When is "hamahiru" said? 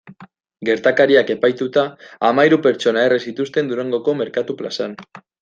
2.29-2.59